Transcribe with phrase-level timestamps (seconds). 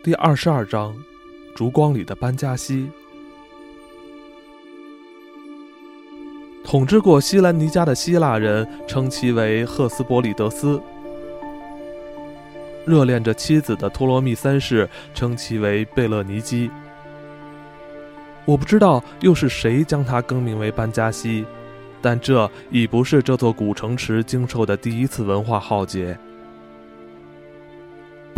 [0.00, 0.96] 第二十二章：
[1.56, 2.88] 烛光里的班加西。
[6.64, 10.80] 统治过西兰尼加的希腊人称其为赫斯伯里德斯，
[12.86, 16.70] 热恋着妻子的托罗密三世称其为贝勒尼基。
[18.44, 21.44] 我不知道又是谁将他更名为班加西，
[22.00, 26.16] 但这已不是这座古城池经受的第一次文化浩劫。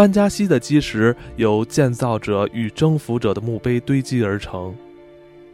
[0.00, 4.74] 班加西的基石由建造者与征服者的墓碑堆积而成，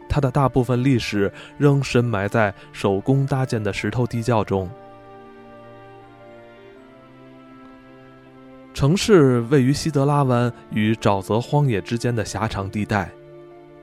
[0.07, 4.69] 它的大部分历史仍深埋在手工搭建的石头地窖中。
[8.73, 13.11] 城市位于西德拉湾与沼泽荒野之间的狭长地带。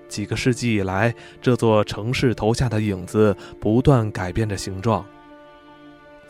[0.08, 5.04] 几个世纪以来，这座城市投下的影子不断改变着形状。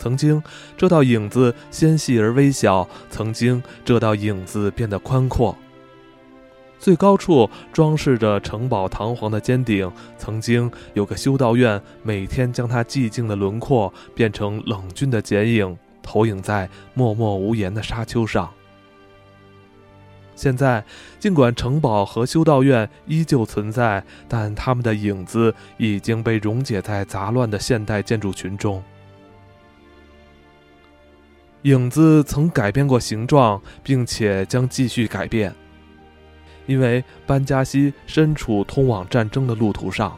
[0.04, 0.42] 曾经，
[0.76, 5.56] 这道影子纤细而微小；曾经，这道影子变得宽阔。
[6.78, 18.52] 最高处装饰着城堡堂皇的尖顶，曾经有个修道院，每天将它寂静的轮廓变成冷峻的剪影，投影在默默无言的沙丘上。
[20.34, 20.84] 现在，
[21.18, 28.82] 尽管城堡和修道院依旧存在，但它们的影子已经被溶解在杂乱的现代建筑群中。
[31.64, 35.54] 影子曾改变过形状，并且将继续改变，
[36.66, 40.14] 因为班加西身处通往战争的路途上。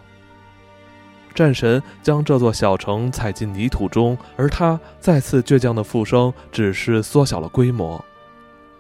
[1.32, 8.04] 战神将这座小城踩进泥土中，而他再次倔强的复生只是缩小了规模，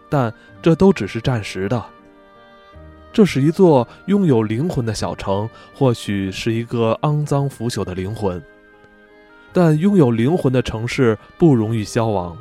[0.08, 1.84] 但这都只是暂时的。
[3.12, 8.42] 这是一座拥有灵魂的小城，或许是一个肮脏腐朽的灵魂，
[9.52, 12.36] 但拥有灵魂的城市不容易消亡。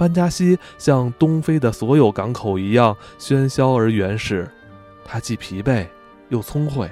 [0.00, 4.50] 班加西像东非的所有港口一样喧嚣而原始，
[5.04, 5.86] 它既疲惫
[6.30, 6.90] 又聪慧。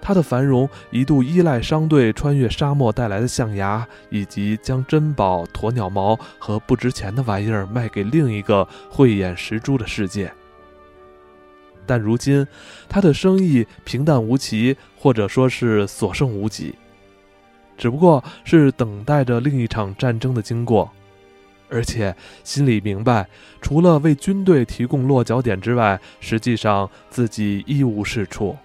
[0.00, 10.32] 它的繁荣一度依赖商队穿越沙漠带来的象牙，以及将珍宝、鸵鸟毛和不值钱的玩意儿卖给另一个慧眼识珠的世界。
[11.84, 12.46] 但如今，
[12.88, 16.76] 他的生意平淡无奇，或者说是所剩无几，
[17.76, 20.88] 只不过是等待着另一场战争的经过。
[21.68, 22.14] 而且
[22.44, 23.28] 心里明白，
[23.60, 28.56] 除了为军队提供落脚点之外，实际上自己一无是处。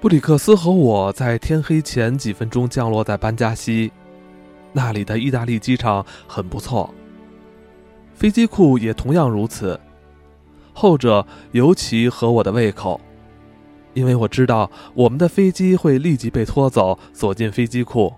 [0.00, 3.92] 布里克斯和我在天黑前几分钟降落在班加西，
[4.72, 6.92] 那里的意大利机场很不错，
[8.14, 9.78] 飞机库也同样如此，
[10.72, 13.00] 后者尤其合我的胃口，
[13.94, 18.12] 因为我知道我们的飞机会立即被拖走，锁进飞机库。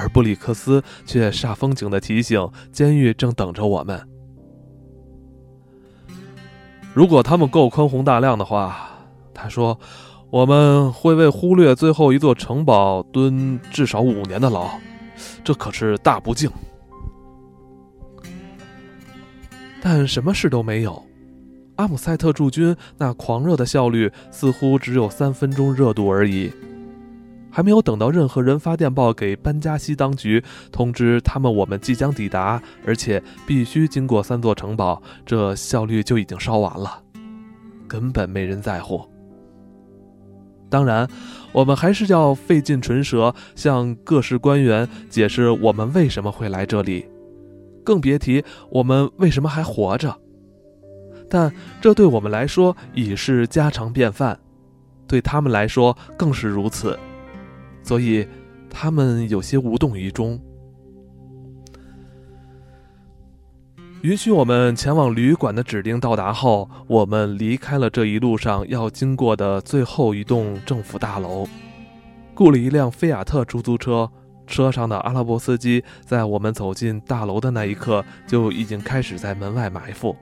[0.00, 4.00] 而布里克斯却煞风景的提醒：“监狱正等着我们。
[6.94, 8.90] 如果他们够宽宏大量的话，
[9.34, 9.78] 他说，
[10.30, 14.70] 我们会为忽略最后一座城堡蹲至少五年的牢，
[15.44, 16.50] 这可是大不敬。
[19.82, 21.04] 但什么事都没有。
[21.76, 26.50] 阿姆塞特驻军那狂热的效率，似乎只有三分钟热度而已。”
[27.50, 37.02] 还没有等到任何人发电报给班加西当局通知他们我们即将抵达，而且必须经过三座城堡，这效率就已经烧完了，
[37.88, 39.02] 根本没人在乎。
[40.68, 41.08] 当然，
[41.50, 47.04] 我们还是要费尽唇舌向各式官员解释我们为什么会来这里，
[47.84, 50.16] 更别提我们为什么还活着。
[51.28, 54.38] 但这对我们来说已是家常便饭，
[55.08, 56.96] 对他们来说更是如此。
[57.82, 58.26] 所以，
[58.68, 60.40] 他们有些无动于衷。
[64.02, 71.46] 允许我们前往旅馆的指定到达后，我们离开了这一路上要经过的最后一栋政府大楼，
[72.34, 74.10] 雇了一辆菲亚特出租车。
[74.46, 80.16] 车上的阿拉伯司机在我们走进大楼的那一刻就已经开始在门外埋伏。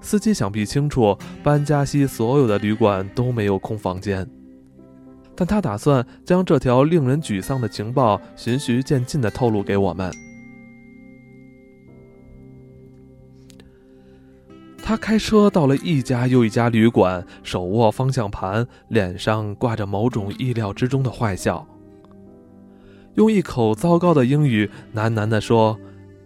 [0.00, 4.26] 司机想必清楚，班加西所有的旅馆都没有空房间。
[5.40, 10.12] 但他打算将这条令人沮丧的情报循序渐进地透露给我们。
[14.82, 21.64] 他开车到了一家又一家旅馆，手握方向盘，脸上挂着某种意料之中的坏笑，
[23.14, 25.78] 用一口糟糕的英语喃喃地说：“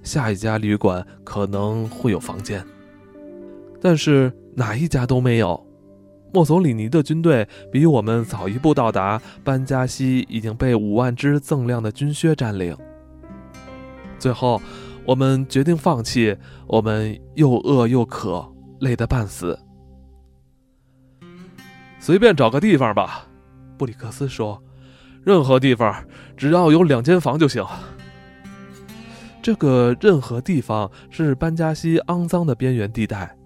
[0.03, 2.65] 下一家旅馆可能会有房间，
[3.79, 5.63] 但是哪一家都没有。”
[6.33, 12.77] 墨索里尼的军队比我们早一步到达，班加西已经被五万只锃亮的军靴占领。
[14.19, 14.61] 最后，
[15.05, 16.37] 我们决定放弃。
[16.67, 18.51] 我们又饿又渴，
[18.81, 19.59] 累得半死。
[21.99, 23.27] 随便找个地方吧，
[23.77, 24.63] 布里克斯说
[25.23, 27.63] ：“任何地方，只要有两间房就行。”
[29.43, 33.37] 这个任何地方是班加西肮脏的边缘地带，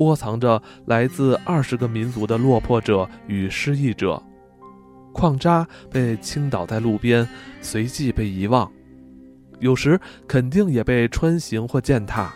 [0.00, 4.22] 窝藏着来自二十个民族的落魄者与失意者。
[5.12, 7.26] 矿渣被倾倒在路边，
[7.60, 8.70] 随即被遗忘，
[9.58, 12.32] 有时肯定也被穿行或践踏。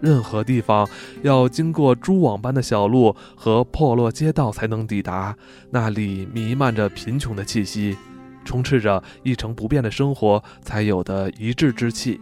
[0.00, 0.86] 任何地方
[1.22, 5.34] 要经过蛛网般的小路和破落街道才能抵达，
[5.70, 7.96] 那里弥漫着贫穷的气息。
[8.44, 12.20] 充斥着一成不变的生活才有的一致之气。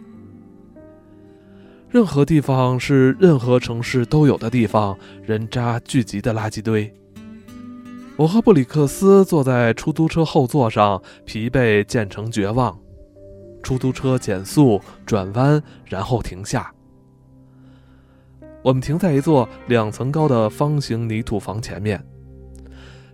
[1.93, 6.91] 任何地方是任何城市都有的地方，人渣聚集的垃圾堆。
[8.15, 12.75] 我和布里克斯坐在出租车后座上，疲惫渐成绝望。
[13.61, 16.73] 出租车减速转弯，然后停下。
[18.63, 22.03] 我们停在一座两层高的方形泥土房前面，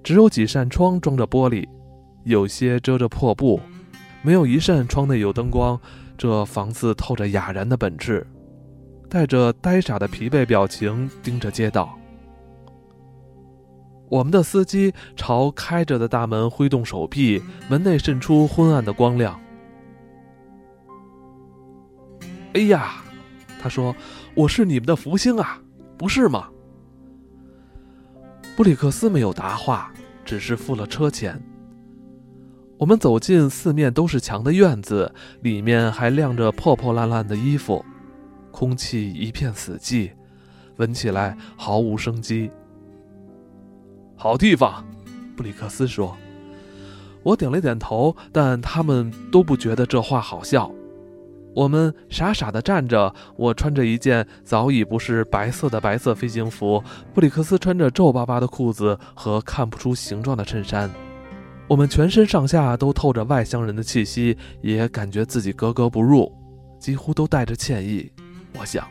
[0.01, 1.67] 只有几扇窗装着玻璃。
[2.23, 3.59] 有些遮着破布，
[4.21, 5.77] 没有一扇窗内有灯光。
[6.17, 8.25] 这房子透着哑然的本质，
[9.09, 11.97] 带着呆傻的疲惫表情盯着街道。
[14.07, 19.39] 我们的司机朝开着的大门挥动手臂，门内渗出昏暗的光亮。
[22.53, 23.03] 哎呀，
[23.59, 23.95] 他说
[24.33, 25.61] ：“我是你们的福星啊，
[25.97, 26.49] 不是吗？”
[28.57, 29.91] 布里克斯没有答话，
[30.25, 31.39] 只是付了车钱。
[32.79, 37.85] 我们走进四面都是墙的院子，里面还晾着破破烂烂的衣服，
[38.59, 40.11] 空气一片死寂，
[40.75, 42.51] 闻起来毫无生机。
[44.17, 44.85] 好地方，
[45.33, 46.17] 布里克斯说。
[47.23, 50.69] 我点了点头，但他们都不觉得这话好笑。
[51.55, 56.83] 我们傻傻地站着，我穿着一件早已不是白色的白色飞行服，
[57.13, 60.91] 布里克斯穿着皱巴巴的裤子和看不出形状的衬衫。
[61.69, 66.29] 我们全身上下都透着外乡人的气息，也感觉自己格格不入，
[66.77, 68.11] 几乎都带着歉意。
[68.57, 68.87] 我想，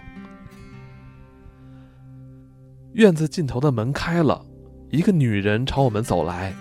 [2.92, 4.44] 院子尽头的门开了，
[4.90, 6.54] 一个女人朝我们走来，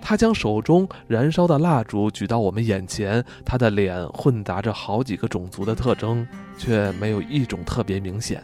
[0.00, 6.26] 她将手中燃烧的蜡烛举到我们眼前，她的脸混杂着好几个种族的特征，
[6.56, 8.42] 却没有一种特别明显。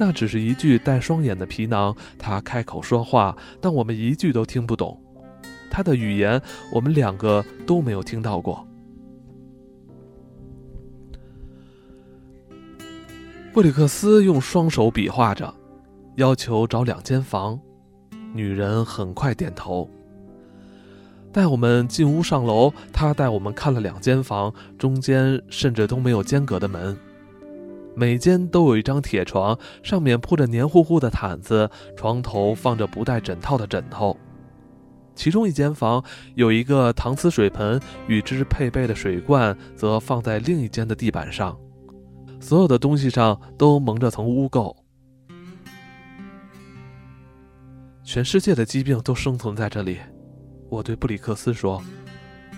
[0.00, 1.92] 那只是一具带双眼的皮囊。
[2.16, 4.96] 他开口说话，但我们一句都听不懂。
[5.68, 6.40] 他的语言，
[6.72, 8.67] 我们两个都没有听到过。
[13.58, 15.52] 布里克斯用双手比划着，
[16.14, 17.58] 要求找两间房。
[18.32, 19.90] 女人很快点头。
[21.32, 26.96] 带我们进屋上楼，他带我们看了两间房，中间甚至都没有间隔的门。
[27.96, 34.16] 每间都有一张铁床，上面铺着黏糊糊的毯子，床头放着不带枕套的枕头。
[35.16, 36.00] 其中一间房
[36.36, 41.58] 有一个搪瓷水盆，与之配备的水罐则放在另一间的地板上。
[42.40, 44.74] 所有的东西上都蒙着层污垢。
[48.02, 49.98] 全世界的疾病都生存在这里，
[50.70, 51.82] 我对布里克斯说。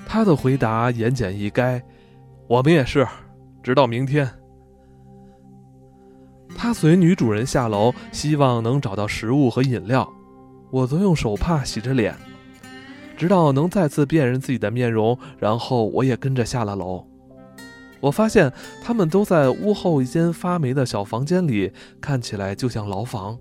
[0.06, 1.81] 他的回答言简意赅
[2.49, 3.06] ：“我们也是，
[3.63, 4.29] 直到明天。”
[6.56, 10.08] 他随女主人下楼，希望能找到食物和饮料。
[10.70, 12.15] 我则用手帕洗着脸，
[13.17, 15.19] 直到能再次辨认自己的面容。
[15.39, 17.05] 然后我也跟着下了楼。
[18.00, 18.52] 我发现
[18.82, 23.38] 他们都在屋后一间发霉的小房间里，看起来就像牢房。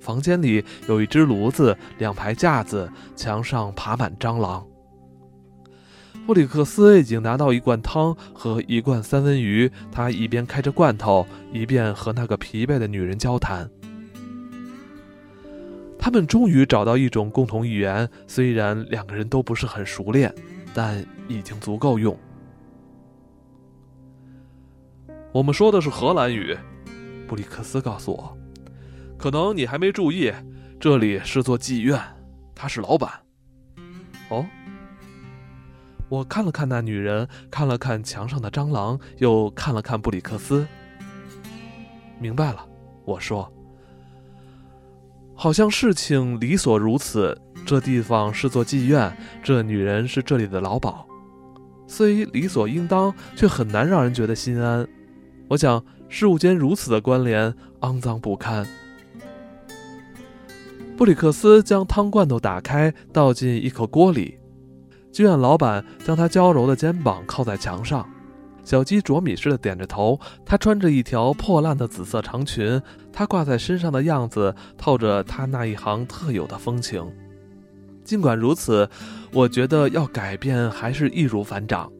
[0.00, 4.64] 房间里有一只炉子，两排架子，墙上爬满蟑螂。
[6.26, 13.68] 布里克斯已经拿到一罐汤和一罐三文鱼，他一边开着罐头，一边和那个疲惫的女人交谈。
[15.98, 20.32] 他们终于找到一种共同语言，虽然两个人都不是很熟练，
[20.74, 22.16] 但已经足够用。
[25.30, 26.56] 我们说的是荷兰语，
[27.26, 28.36] 布里克斯告诉我。
[29.18, 30.32] 可能你还没注意，
[30.80, 32.00] 这里是座妓院，
[32.54, 33.10] 他是老板。
[34.30, 34.46] 哦。
[36.08, 40.66] 我看了看那女人，看了看墙上的蟑螂，又看了看布里克斯。
[42.18, 42.66] 明白了，
[43.04, 43.52] 我说，
[45.34, 47.38] 好像事情理所如此。
[47.66, 51.06] 这地方是座妓院，这女人是这里的老鸨，
[51.86, 54.88] 虽理所应当，却很难让人觉得心安。
[55.48, 58.66] 我想，事物间如此的关联，肮脏不堪。
[60.96, 64.38] 布里克斯将汤罐头打开，倒进一口锅里。
[65.10, 68.06] 剧院老板将他娇柔的肩膀靠在墙上，
[68.62, 70.20] 小鸡啄米似的点着头。
[70.44, 77.02] 他穿着一条破烂的紫色长裙，他挂在身上的样子透着他那一行特有的风情。
[78.04, 78.88] 尽管如此，
[79.32, 81.90] 我觉得要改变还是易如反掌。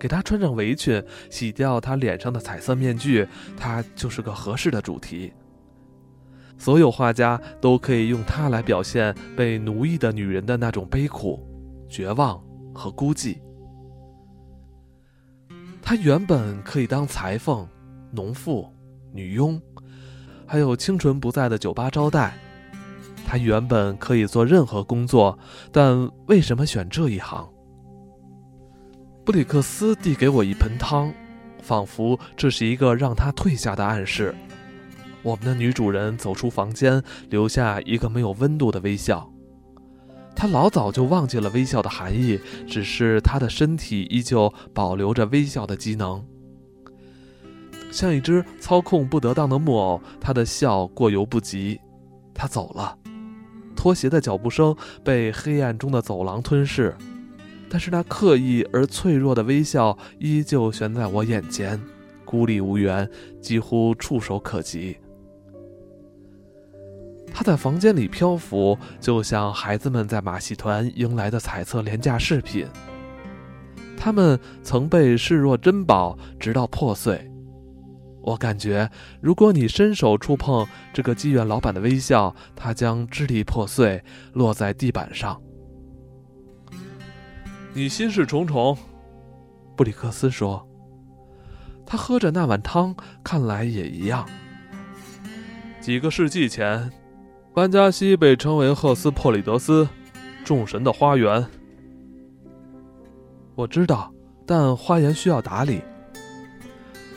[0.00, 5.30] 给她穿上围裙，洗掉她脸上的彩色面具，她就是个合适的主题。
[6.56, 11.46] 所有画家都可以用它来表现被奴役的女人的那种悲苦、
[11.88, 12.42] 绝望
[12.74, 13.38] 和孤寂。
[15.82, 17.66] 她原本可以当裁缝、
[18.10, 18.66] 农妇、
[19.12, 19.60] 女佣，
[20.46, 22.36] 还有清纯不在的酒吧招待。
[23.26, 25.38] 她原本可以做任何工作，
[25.72, 27.48] 但为什么选这一行？
[29.24, 31.12] 布里克斯递给我一盆汤，
[31.62, 34.34] 仿佛这是一个让他退下的暗示。
[35.22, 39.30] 我们的女主人走出房间，留下一个没有温度的微笑。
[40.34, 46.24] 她老早就忘记了微笑的含义，只是她的身体依旧保留着微笑的机能。
[47.92, 51.78] 像一只操控不得当的木偶，她的笑过犹不及。
[52.32, 52.96] 她走了，
[53.76, 54.74] 拖鞋的脚步声
[55.04, 56.96] 被黑暗中的走廊吞噬，
[57.70, 61.80] 但是那刻意而脆弱的微笑依旧悬在我眼前，
[62.24, 63.08] 孤立无援，
[63.40, 64.96] 几乎触手可及。
[67.32, 72.66] 他在房间里漂浮，就像孩子们在马戏团迎来的彩色廉价饰品。
[73.96, 77.30] 他们曾被视若珍宝，直到破碎。
[78.22, 85.40] 我感觉，如果你伸手触碰这个妓院老板的微笑，它将支离破碎，落在地板上。
[87.72, 88.76] 你心事重重，
[89.76, 90.66] 布里克斯说。
[91.86, 94.28] 他喝着那碗汤，看来也一样。
[95.80, 96.90] 几个世纪前。
[97.52, 99.86] 班加西被称为赫斯珀里德斯，
[100.44, 101.44] 众神的花园。
[103.56, 104.12] 我知道，
[104.46, 105.82] 但花园需要打理。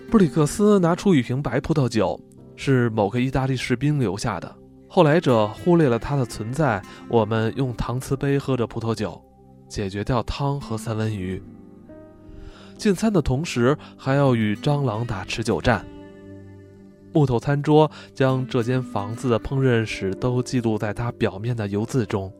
[0.09, 2.19] 布里克斯拿出一瓶白葡萄酒，
[2.55, 4.55] 是某个意大利士兵留下的。
[4.89, 6.81] 后来者忽略了它的存在。
[7.07, 9.22] 我们用搪瓷杯喝着葡萄酒，
[9.73, 11.41] 解决掉汤和三文鱼。
[12.77, 15.83] 进餐的同时，还要与蟑螂打持久战。
[17.11, 22.31] 木头餐桌将这间房子的烹饪史都记录在它表面的油渍中。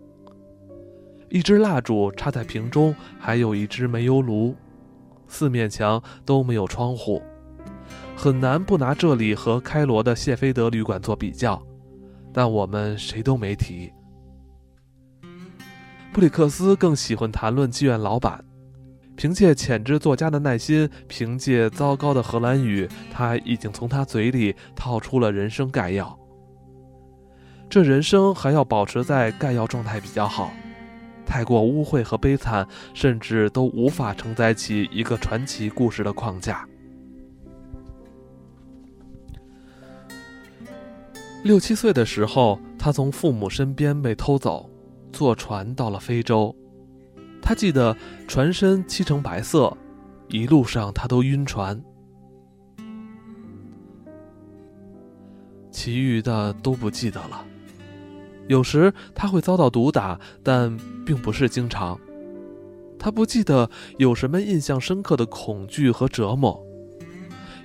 [1.30, 4.56] 一支蜡烛插在瓶中，还有一只煤油炉。
[5.28, 7.20] 四面墙都没有窗户，
[8.16, 11.60] 很难不拿这里和开罗的谢菲德旅馆做比较。
[12.32, 13.92] 但我们谁都没提。
[16.14, 18.46] 布里克斯更喜欢谈论妓院老板。
[19.16, 26.18] 凭借潜质作家的耐心，凭借糟糕的荷兰语，他已经从他嘴里套出了人生概要。
[27.68, 30.52] 这人生还要保持在概要状态比较好，
[31.26, 36.68] 太过污秽和悲惨，甚至都无法承载起一个传奇故事的框架。
[41.44, 44.70] 六七岁的时候，他从父母身边被偷走，
[45.14, 46.54] 坐船到了非洲。
[47.42, 47.96] 他记得
[48.28, 49.78] 船身漆成白色，
[50.28, 51.82] 一路上他都晕船。
[55.72, 57.46] 其余的都不记得了。
[58.48, 62.00] 有时他会遭到毒打，但并不是经常。
[63.00, 66.62] 他不记得有什么印象深刻的恐惧和折磨，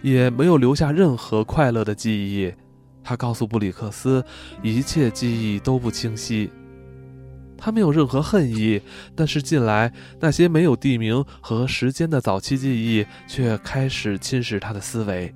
[0.02, 2.52] 也没有留下任何快乐的记忆。
[3.05, 4.25] 他告诉布里克斯，
[4.62, 6.50] 一切记忆都不清晰。
[7.59, 8.81] 他没有任何恨意，
[9.15, 15.35] 但是近来那些没有地名和时间的早期记忆却开始侵蚀他的思维。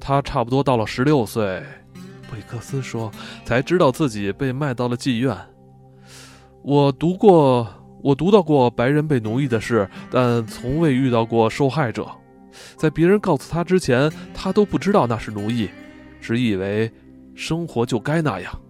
[0.00, 1.62] 他差不多到了十六岁，
[2.28, 3.10] 布里克斯说，
[3.44, 5.36] 才知道自己被卖到了妓院。
[6.62, 7.66] 我读过，
[8.02, 12.06] 我读到过白人被奴役的事，但从未遇到过受害者。
[12.76, 15.68] 在别人告诉他之前，他都不知道那是奴役，
[16.20, 16.90] 只以为
[17.34, 18.60] 生活就该那样。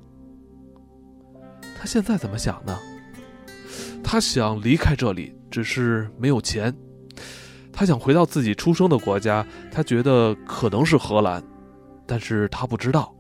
[1.84, 2.78] 他现在怎么想呢？
[4.02, 6.74] 他想离开这里，只是没有钱。
[7.74, 11.44] 他想回到自己出生的国家，他觉得可能是荷兰，
[12.06, 13.14] 但是他不知道。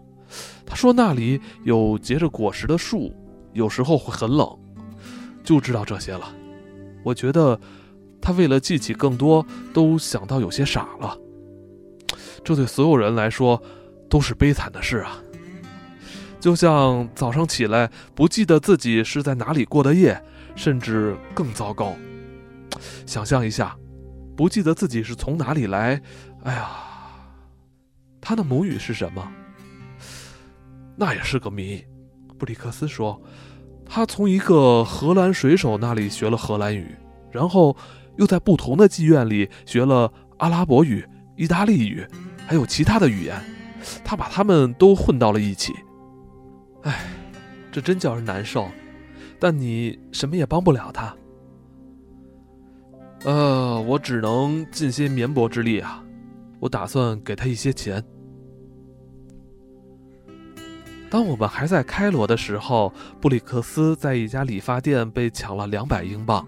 [0.64, 3.14] 他说那里有结着果实的树，
[3.52, 4.48] 有时候会很冷，
[5.42, 6.34] 就知道这些了。
[7.02, 7.60] 我觉得
[8.18, 11.14] 他为了记起更多，都想到有些傻了。
[12.42, 13.62] 这对所有人来说
[14.08, 15.20] 都是悲惨的事啊。
[16.44, 20.22] 就像早上起来不记得自己是在哪里过的夜，
[20.54, 21.94] 甚至更糟糕。
[23.06, 23.74] 想象一下，
[24.36, 25.98] 不记得自己是从哪里来，
[26.42, 26.68] 哎呀，
[28.20, 29.26] 他的母语是什么？
[30.96, 31.82] 那也是个谜。
[32.38, 33.18] 布里克斯说，
[33.86, 36.94] 他从一个荷兰水手那里学了荷兰语，
[37.32, 37.74] 然后
[38.18, 41.08] 又在不同的妓院里学了阿拉伯语、
[41.38, 42.06] 意大利语，
[42.46, 43.42] 还有其他的语言，
[44.04, 45.72] 他把他们都混到了一起。
[46.84, 47.06] 哎，
[47.70, 48.68] 这真叫人难受。
[49.38, 51.14] 但你什么也帮不了他。
[53.24, 56.02] 呃，我只能尽些绵薄之力啊。
[56.60, 58.02] 我打算给他一些钱。
[61.10, 66.46] 当我们还在开罗的时候，布里克斯在一家理发店被抢了两百英镑，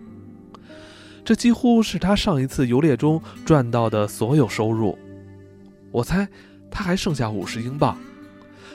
[1.25, 4.99] 这几乎是他上一次游猎中赚到的所有收入。
[5.93, 6.27] 我猜
[6.71, 7.97] 他还剩下五十英镑，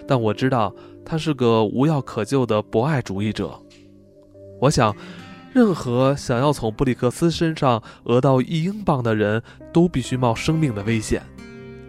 [0.08, 0.74] 但我知道
[1.06, 3.60] 他是个无药可救的博爱主义者。
[4.60, 4.96] 我想。
[5.54, 9.44] 任何想要从布里克斯身上讹到一英镑的人，
[9.74, 11.22] 都必须冒生命的危险，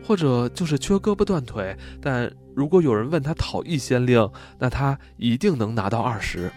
[0.05, 1.77] 或者就是缺胳膊断腿。
[2.01, 4.29] 但如果有人问他讨一先令，
[4.59, 6.51] 那他一定能拿到二十。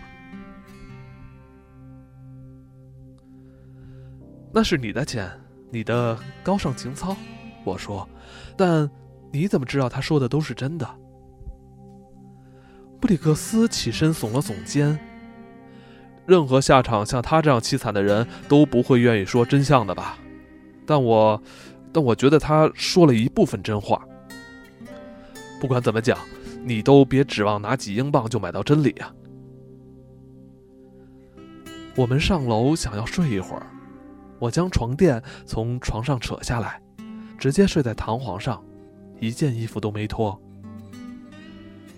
[4.51, 5.29] 那是你的钱，
[5.69, 7.15] 你的高尚情操。
[7.63, 8.09] 我说，
[8.57, 8.89] 但
[9.31, 10.89] 你怎么知道他说的都是真的？
[13.05, 14.99] 布里克斯起身耸了耸肩。
[16.25, 20.17] 任何下场像他这样凄惨的人都不会愿意说真相的吧？
[20.87, 21.39] 但我，
[21.93, 24.03] 但我觉得他说了一部分真话。
[25.61, 26.17] 不管怎么讲，
[26.63, 29.13] 你都别指望拿几英镑就买到真理啊！
[31.95, 33.67] 我们上楼想要睡一会儿，
[34.39, 36.81] 我将床垫从床上扯下来，
[37.37, 38.65] 直接睡在弹簧上，
[39.19, 40.41] 一件衣服都没脱。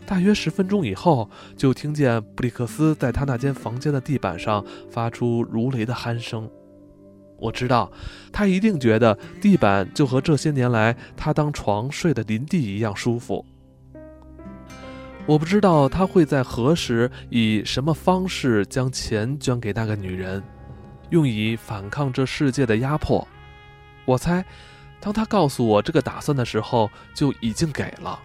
[0.08, 6.50] 大约十分钟以后，就听见布里克斯在他那间房间的地板上发出如雷的鼾声。
[7.38, 7.92] 我知道，
[8.32, 13.46] 他一定觉得地板就和这些年来他当床睡的林地一样舒服。
[15.26, 20.42] 我不知道他会在何时以什么方式将钱捐给那个女人，
[21.10, 23.28] 用以反抗这世界的压迫。
[24.06, 24.46] 我猜，
[25.02, 28.17] 当他告诉我这个打算的时候，就已经给了。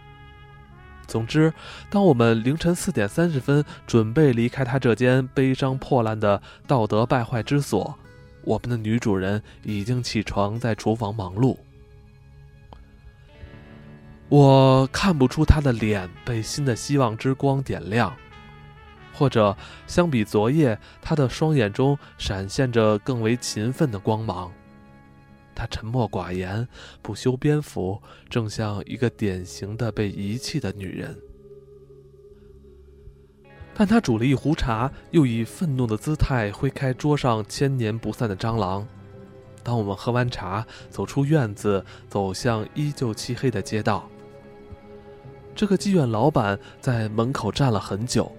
[1.06, 1.52] 总之，
[1.90, 7.98] 当我们凌晨四点三十分准备离开他这间悲伤破烂的道德败坏之所，
[8.44, 11.56] 我们的女主人已经起床，在厨房忙碌。
[14.28, 18.16] 我看不出她的脸被新的希望之光点亮，
[19.12, 19.54] 或者
[19.86, 24.50] 相比昨夜，她的双眼中闪现着更为勤奋的光芒。
[25.54, 26.66] 她沉默寡言，
[27.00, 31.16] 不修边幅，正像一个典型的被遗弃的女人。
[33.74, 38.86] 但她煮了一壶茶，又以愤怒的姿态挥开桌上千年不散的蟑螂。
[39.62, 44.10] 当我们喝完茶，走出院子，走向依旧漆黑的街道，
[45.54, 48.30] 这个妓院老板在门口站了很久，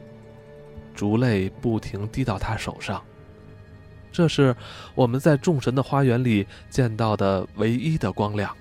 [0.94, 3.04] 烛泪不停滴到他手上。
[4.14, 4.56] 这是
[4.96, 8.56] 我们在众神的花园里见到的唯一的光亮。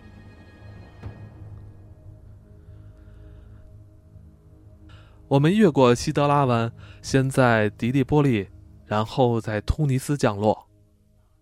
[5.28, 8.48] 我们越过西德拉湾，先在迪利波利，
[8.86, 10.66] 然后在突尼斯降落，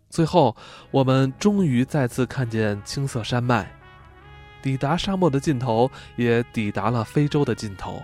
[0.08, 0.56] 最后
[0.90, 3.72] 我们终于再次看见青色山脉，
[4.60, 8.02] 抵达沙漠的尽头，也抵达了非洲的尽头。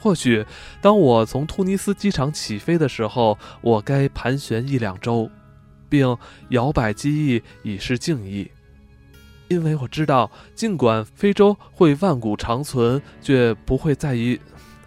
[0.00, 0.44] 或许，
[0.80, 5.30] 当我从突尼斯机场起飞的时候，我该盘旋一两周，
[5.90, 6.16] 并
[6.48, 8.50] 摇摆机翼以示敬意，
[9.48, 14.40] 因为我知道，尽管非洲会万古长存，却不会在于，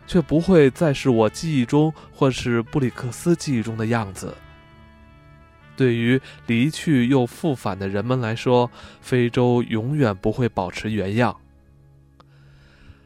[0.08, 4.34] 却不会再是我记忆中或是布里克斯记忆中的样子。
[5.76, 11.36] 对于离去又复返的人们来说，非洲永远不会保持原样。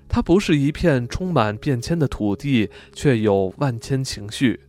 [0.09, 4.59] 它不是一片充满变迁的土地，却有万千情绪。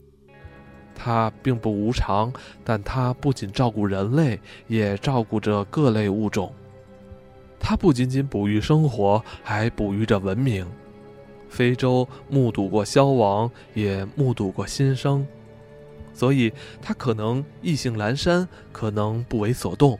[0.94, 2.32] 它并不无常，
[2.64, 6.52] 但它不仅照顾人类，也照顾着各类物种。
[7.60, 10.66] 它不仅仅哺育生活，还哺育着文明。
[11.48, 15.26] 非洲目睹过消亡，也目睹过新生，
[16.12, 19.98] 所以它可能意兴阑珊，可能不为所动，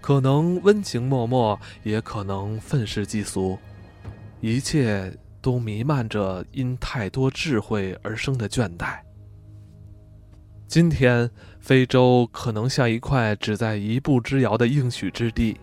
[0.00, 3.56] 可能温情脉脉，也可能愤世嫉俗。
[4.40, 8.98] 一切都弥漫着因太多智慧而生的倦怠。
[10.66, 15.58] 今天，非洲可能像一块只在一步之遥的应许之地，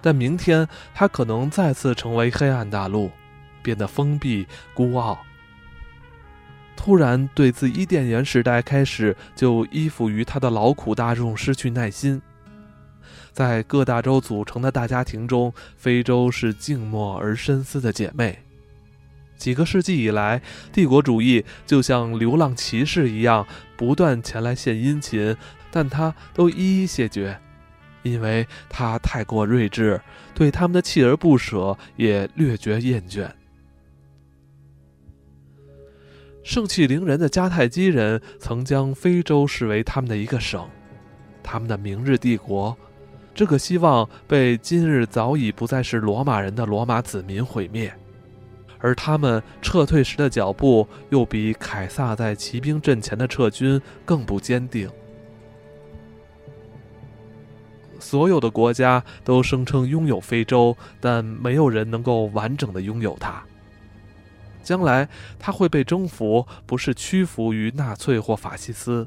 [0.00, 3.10] 但明天它可能再次成为黑暗大陆，
[3.62, 5.18] 变得封闭、孤傲。
[6.76, 12.22] 突然，对自伊甸园时代开始就依附于他的劳苦大众失去耐心。
[13.38, 18.36] 在各大洲组成的大家庭中，非洲是静默而深思的姐妹。
[19.36, 23.46] 几个世纪以来，帝国主义就像流浪骑士一样，
[23.76, 25.36] 不断前来献殷勤，
[25.70, 27.38] 但他都一一谢绝，
[28.02, 30.00] 因为他太过睿智，
[30.34, 33.30] 对他们的锲而不舍也略觉厌倦。
[36.42, 40.68] 盛气凌人的迦太基人曾将非洲视为他们的一个省，
[41.40, 42.76] 他们的明日帝国。
[43.38, 47.94] 这个希望被今日早已不再是罗马人的罗马子民毁灭。
[48.80, 54.90] 而他们撤退时的脚步，又比凯撒在骑兵阵前的撤军更不坚定。
[58.00, 63.40] 所有的国家都声称拥有非洲，但没有人能够完整的拥有它。
[64.64, 69.06] 将来，它会被征服，不是屈服于纳粹或法西斯，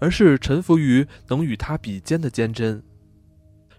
[0.00, 2.82] 而是臣服于能与它比肩的坚贞，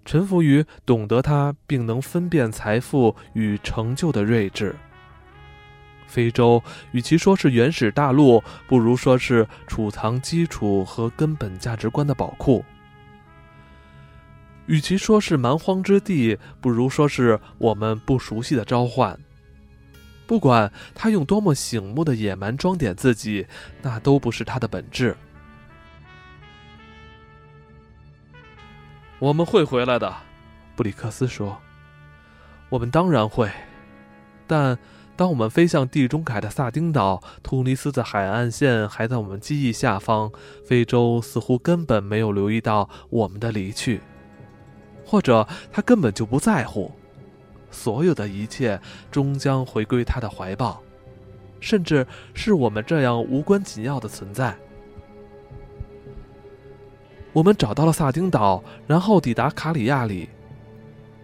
[0.06, 4.76] 臣服于懂得它并能分辨财富与成就的睿智。
[6.08, 12.64] 非洲与其说是原始大陆，不如说是储藏基础和根本价值观的宝库；
[14.68, 19.20] 与其说是蛮荒之地，不如说是我们不熟悉的召唤。
[20.28, 23.46] 不管他用多么醒目的野蛮装点自己，
[23.82, 25.18] 那都不是他的本质。
[29.20, 30.14] 我们会回来的，
[30.76, 31.58] 布里克斯说
[32.70, 33.50] ：“我们当然会，
[34.46, 34.78] 但……”
[35.18, 40.30] 当我们飞向地中海的萨丁岛，突尼斯的海岸线还在我们机翼下方。
[40.66, 44.02] 非洲似乎根本没有留意到我们的离去，
[45.06, 46.92] 或者他根本就不在乎。
[47.72, 50.84] 所有的一切终将回归他的怀抱，
[51.62, 54.54] 甚至是我们这样无关紧要的存在。
[57.36, 60.30] 我们找到了萨丁岛，然后抵达卡里亚里。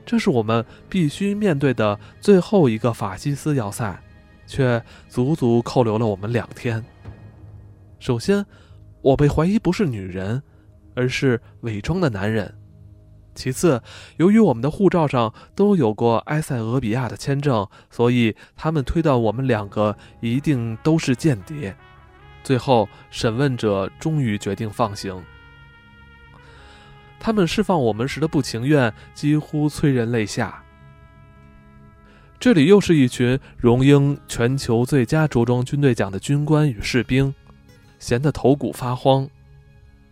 [0.06, 3.98] 这是我们必须面对的最后一个法西斯要塞，
[4.46, 6.84] 却足足扣留了我们两天。
[7.98, 8.46] 首先，
[9.02, 10.44] 我被怀疑不是女人，
[10.96, 12.46] 而是伪装的男人；
[13.34, 13.82] 其次，
[14.18, 21.74] 由于我们的护照上都有过埃塞俄比亚的签证，所以他们推断我们两个一定都是间谍。
[22.44, 25.24] 最后，审问者终于决定放行。
[27.22, 30.62] 他们释放我们时的不情愿，几乎催人泪下。
[32.40, 37.34] 这里又是一群荣膺全球最佳着装军队奖的军官与士兵，
[38.00, 39.30] 闲得头骨发慌。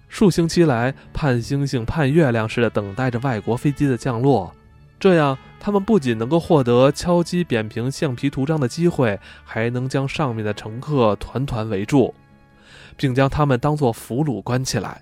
[0.08, 4.54] 数星期来，盼星星盼月亮似的等待着外国飞机的降落，
[5.00, 12.14] 这样他们不仅能够获得敲击扁平橡皮图章的机会，还能将上面的乘客团团围住，
[12.96, 15.02] 并将他们当作俘虏关起来。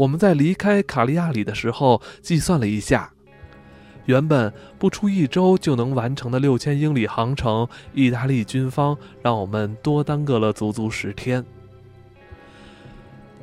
[0.00, 3.12] 我们在离开卡利亚里的时候计算了一下，
[4.06, 11.44] 原本不出一周就能完成的六千英里航程，意大利军方让我们多耽搁了足足十天。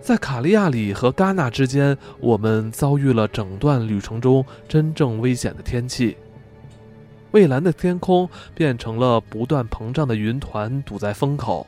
[0.01, 6.17] 在卡利亚里和戛纳之间，我们遭遇了整段旅程中真正危险的天气。
[7.29, 11.67] 蔚蓝的天空变成了不断膨胀的云团，堵在风口，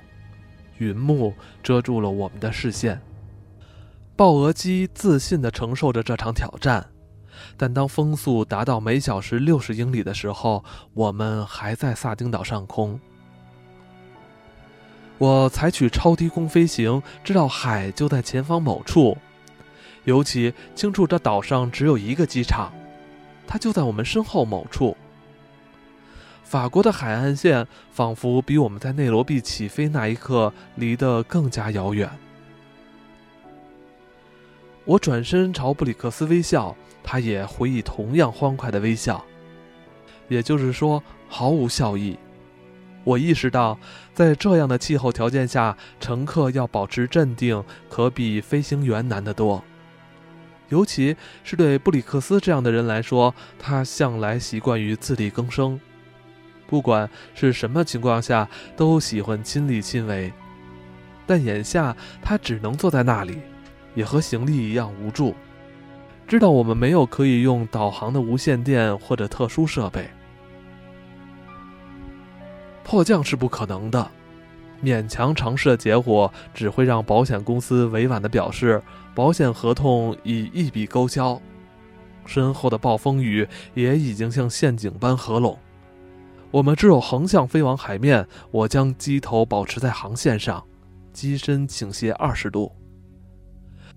[0.80, 3.00] 云幕遮住了我们的视线。
[4.20, 6.86] 豹额机自信地承受着这场挑战，
[7.56, 10.62] 但当风速达到每小时六十英里的时候，
[10.94, 13.00] 我们还在萨丁岛上空。
[15.20, 19.18] 我采取超低空飞行，知道海就在前方某处，
[20.04, 22.74] 尤其清楚这岛上只有一个机场，
[23.48, 24.98] 它就在我们身后某处。
[26.44, 32.12] 法国的海岸线仿佛比我们在内罗毕起飞那一刻离得更加遥远。
[34.86, 39.24] 我转身朝布里克斯微笑，他也回以同样欢快的微笑。
[40.28, 42.18] 也就是说，毫无笑意。
[43.04, 43.80] 我意识到，
[44.14, 49.64] 在这样的气候条件下，乘客要保持镇定，可比飞行员难得多。
[50.68, 55.80] 尤其是对布里克斯这样的人来说，他向来习惯于自力更生，
[56.68, 60.32] 不管是什么情况下，都喜欢亲力亲为。
[61.26, 63.40] 但眼下，他只能坐在那里。
[63.96, 65.34] 也和行李一样无助，
[66.28, 70.10] 知道我们没有可以用导航的无线电或者特殊设备，
[72.84, 74.12] 迫降是不可能的。
[74.82, 78.82] 勉强尝试的结果只会让保险公司委婉地表示
[79.14, 81.42] 保险合同已一笔勾销。
[82.26, 85.58] 身后的暴风雨也已经像陷阱般合拢，
[86.52, 88.26] 我们只有横向飞往海面。
[88.52, 90.64] 我将机头保持在航线上，
[91.12, 92.72] 机身倾斜二十度。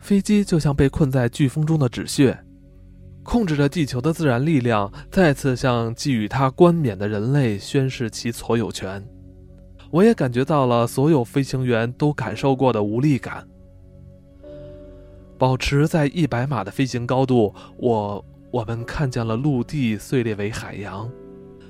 [0.02, 2.36] 飞机就像被困在飓风中的纸屑，
[3.22, 9.02] 控制着地球的自然力量再次向给予它冠冕的人类宣示其所有权。
[9.92, 13.46] 我也感觉到了所有飞行员都感受过的无力感。
[15.38, 21.08] 保持在一百码的飞行高度，我我们看见了陆地碎裂为海洋，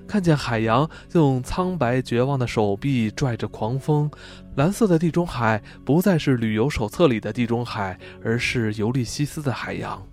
[0.07, 4.11] 看见海洋用苍白绝望的手臂拽着狂风，
[4.57, 10.07] 蓝色的地中海不再是旅游手册里的地中海，而是尤利西斯的海洋。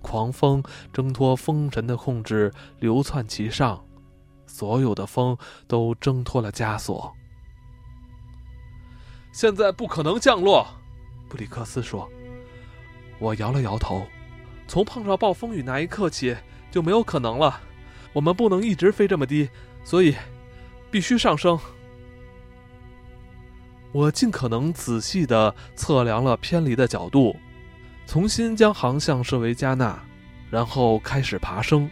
[0.00, 3.84] 狂风挣脱风神的控制，流窜其上，
[4.46, 5.36] 所有的风
[5.68, 7.12] 都挣脱了枷锁。
[9.32, 10.66] 现在不可能降落，
[11.28, 12.08] 布里克斯说。
[13.18, 14.06] 我摇了摇头。
[14.66, 16.34] 从碰上暴风雨那一刻起，
[16.70, 17.60] 就没有可能了。
[18.12, 19.48] 我们不能一直飞这么低，
[19.84, 20.16] 所以
[20.90, 21.58] 必须上升。
[23.92, 27.36] 我尽可能仔细地测量了偏离的角度，
[28.06, 30.00] 重新将航向设为加纳，
[30.50, 31.90] 然后开始爬升。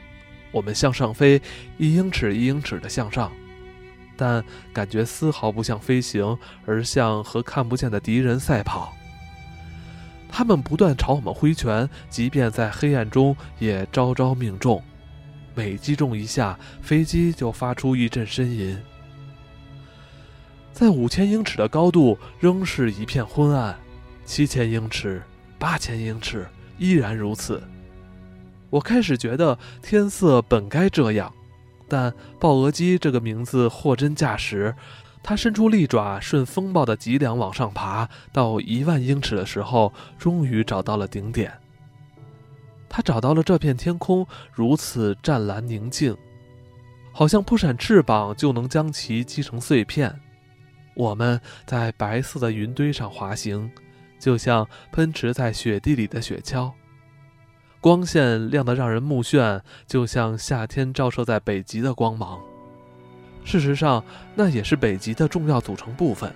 [0.50, 1.40] 我们向上飞，
[1.76, 3.30] 一英尺一英尺地向上。
[4.16, 8.92] 但感觉丝毫不像飞行，而像和看不见的敌人赛跑。
[10.28, 14.82] 他们不断朝我们挥拳，即便在黑暗中也招招命中。
[15.54, 18.78] 每击中一下，飞机就发出一阵呻吟。
[20.72, 23.74] 在五千英尺的高度，仍是一片昏暗；
[24.24, 25.20] 七千英尺、
[25.58, 26.46] 八千英尺，
[26.78, 27.62] 依然如此。
[28.70, 31.32] 我开始觉得天色本该这样。
[31.88, 34.74] 但豹额鸡这个名字货真价实，
[35.22, 41.52] 它伸出利爪，顺风暴的脊梁往上爬，到一万英尺的时候，终于找到了顶点。
[42.98, 46.16] 他找到了这片天空如此湛蓝宁静，
[47.12, 50.12] 好像扑闪翅膀就能将其击成碎片。
[50.96, 53.70] 我们在白色的云堆上滑行，
[54.18, 56.72] 就像奔驰在雪地里的雪橇。
[57.80, 62.40] 光线亮得让人目眩，就像夏天照射在北极的光芒。
[63.44, 66.34] 事实上，那也是北极的重要组成部分。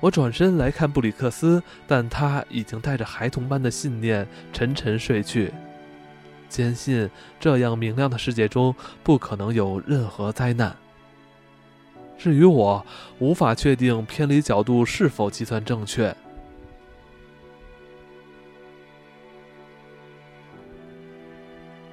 [0.00, 5.52] 我转身来看布里克斯，但他已经带着孩童般的信念沉沉睡去，
[6.48, 10.76] 坚信这样明亮的世界中不可能有任何灾难。
[12.16, 12.84] 至于我，
[13.18, 16.14] 无法确定偏离角度是否计算正确。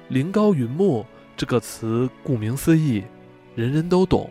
[0.08, 1.04] 林高云木
[1.36, 3.02] 这个词，顾名思义，
[3.56, 4.30] 人人都懂，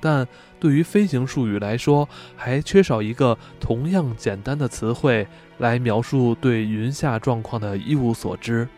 [0.00, 0.26] 但
[0.60, 5.26] 对于飞行术语来说，还缺少一个同样简单的词汇
[5.58, 8.68] 来描述对云下状况的一无所知。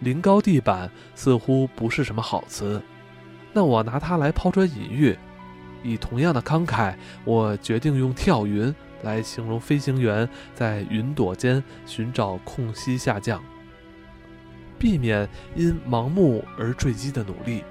[0.00, 2.82] 临高地板似乎不是什么好词，
[3.54, 5.16] 那我拿它来抛砖引玉。
[5.82, 13.42] 以同样的慷慨，我决定用跳云来形容飞行员在云朵间寻找空隙下降。
[14.78, 17.64] 避免因盲目而坠机的努力。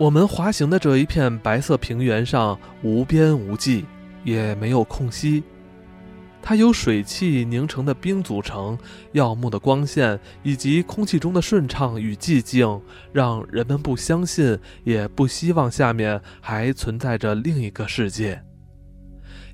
[0.00, 3.84] 我们滑行的这一片白色平原上无边无际，
[4.24, 5.42] 也没有空隙。
[6.40, 8.78] 它由水汽凝成的冰组成，
[9.12, 12.80] 耀目的光线以及空气中的顺畅与寂静，
[13.12, 18.42] 让人们不相信，也不希望下面还存在着另一个世界。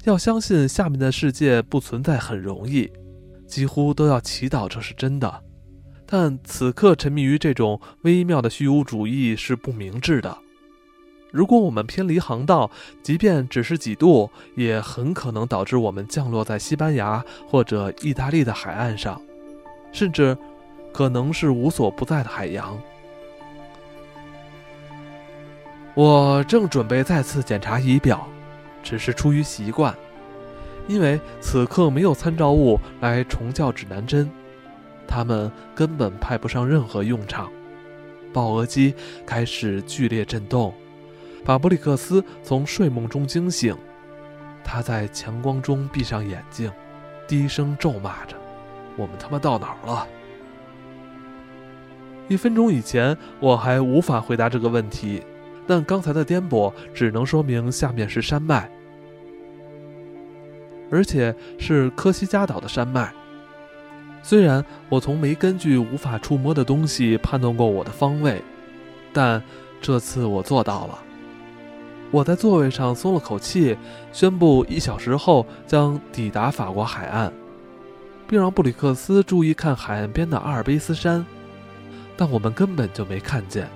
[0.05, 2.89] 要相信下面的世界不存在很容易。
[3.49, 5.43] 几乎都要祈祷这是真的，
[6.07, 10.39] 但此刻沉迷于这种微妙的虚无主义是不明智的。
[11.33, 12.71] 如果我们偏离航道，
[13.03, 19.21] 即便只是几度，也很可能导致我们降落在西班牙或者意大利的海岸上，
[19.93, 20.39] 甚至
[20.93, 22.79] 可能是无所不在的海洋。
[25.95, 28.27] 我正准备再次检查仪表，
[28.83, 29.95] 只是出于习惯。
[30.89, 34.31] 因为此刻没有参照物来重校指南针，
[35.07, 37.51] 他们根本派不上任何用场。
[38.33, 40.75] 豹额机开始剧烈震动，
[41.45, 43.77] 把布里克斯从睡梦中惊醒。
[44.63, 46.71] 他在强光中闭上眼睛，
[47.27, 48.37] 低声咒骂着
[48.99, 50.07] ：“我们他妈到哪儿了？”
[52.29, 55.23] 一分钟以前我还无法回答这个问题，
[55.67, 58.69] 但刚才的颠簸只能说明下面是山脉。
[60.91, 63.13] 而且是科西嘉岛的山脉。
[64.27, 68.43] 虽然我从没根据无法触摸的东西判断过我的方位，
[69.13, 69.41] 但
[69.81, 70.99] 这次我做到了。
[72.11, 73.77] 我在座位上松了口气，
[74.13, 77.33] 宣布一小时后将抵达法国海岸，
[78.27, 81.25] 并让布里克斯注意看海岸边的阿尔卑斯山。
[82.17, 83.69] 但我们根本就没看见。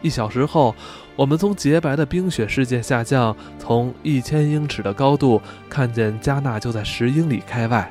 [0.00, 0.74] 一小时后。
[1.16, 7.90] 我们从洁白的冰雪世界下降，从一千英尺的高度看见加纳就在十英里开外。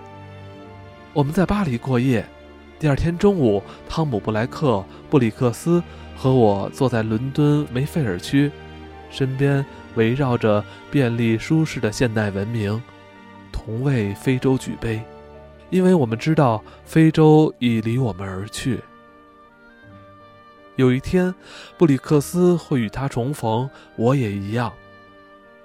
[1.15, 2.28] 我们在巴黎过夜。
[2.78, 5.82] 第二天中午，汤姆·布莱克、布里克斯
[6.13, 8.51] 和我坐在伦敦梅菲尔区，
[9.10, 12.84] 身边围绕着便利舒适的现代文明，
[13.49, 15.01] 同为非洲举杯，
[15.69, 18.82] 因为我们知道非洲已离我们而去。
[20.75, 21.34] 有一天，
[21.78, 24.73] 布里克斯会与他重逢，我也一样，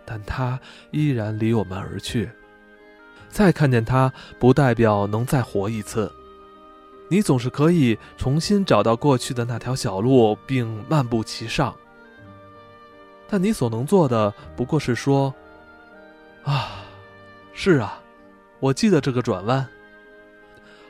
[0.04, 0.60] 但他
[0.92, 2.30] 依然离我们而去。
[3.30, 6.12] 再看见他，不代表能再活一次。
[7.08, 11.74] 你总是可以重新找到过去的那条小路，并漫步其上。
[13.28, 15.32] 但你所能做的不过是说
[16.44, 16.84] ：“啊，
[17.52, 18.00] 是啊，
[18.58, 19.66] 我记得这个转弯。”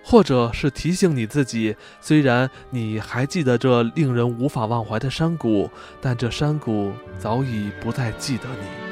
[0.03, 8.90] 或者是提醒你自己，虽然你还记得这令人无法忘怀的山谷，但这山谷早已不再记得你。